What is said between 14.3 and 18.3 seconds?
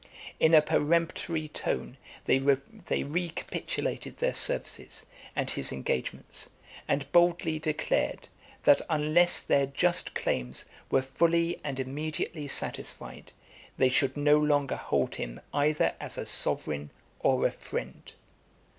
longer hold him either as a sovereign or a friend.